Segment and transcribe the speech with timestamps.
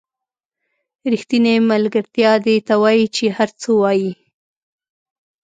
[1.11, 4.11] ریښتینې ملګرتیا دې ته وایي چې هر څه وایئ.